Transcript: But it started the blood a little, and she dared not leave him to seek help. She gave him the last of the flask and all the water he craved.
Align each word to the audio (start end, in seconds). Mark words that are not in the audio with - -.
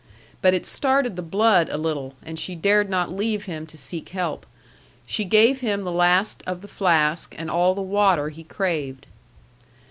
But 0.41 0.55
it 0.55 0.65
started 0.65 1.15
the 1.15 1.21
blood 1.21 1.69
a 1.69 1.77
little, 1.77 2.15
and 2.23 2.39
she 2.39 2.55
dared 2.55 2.89
not 2.89 3.11
leave 3.11 3.45
him 3.45 3.67
to 3.67 3.77
seek 3.77 4.09
help. 4.09 4.47
She 5.05 5.23
gave 5.25 5.61
him 5.61 5.83
the 5.83 5.91
last 5.91 6.41
of 6.47 6.61
the 6.63 6.67
flask 6.67 7.35
and 7.37 7.51
all 7.51 7.75
the 7.75 7.83
water 7.83 8.29
he 8.29 8.43
craved. 8.43 9.05